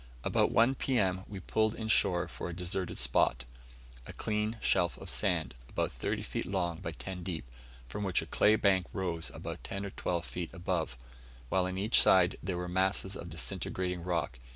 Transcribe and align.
About 0.23 0.49
1 0.51 0.73
P.M., 0.73 1.25
we 1.27 1.39
pulled 1.39 1.75
in 1.75 1.87
shore 1.87 2.27
for 2.27 2.49
a 2.49 2.55
deserted 2.55 2.97
spot 2.97 3.45
a 4.07 4.13
clean 4.13 4.57
shelf 4.59 4.97
of 4.97 5.11
sand, 5.11 5.53
about 5.69 5.91
thirty 5.91 6.23
feet 6.23 6.47
long 6.47 6.77
by 6.79 6.93
ten 6.93 7.21
deep, 7.21 7.45
from 7.87 8.03
which 8.03 8.23
a 8.23 8.25
clay 8.25 8.55
bank 8.55 8.87
rose 8.93 9.29
about 9.31 9.63
ten 9.63 9.85
or 9.85 9.91
twelve 9.91 10.25
feet 10.25 10.51
above, 10.55 10.97
while 11.49 11.67
on 11.67 11.77
each 11.77 12.01
side 12.01 12.35
there 12.41 12.57
were 12.57 12.67
masses 12.67 13.15
of 13.15 13.29
disintegrated 13.29 13.99
rock. 13.99 14.39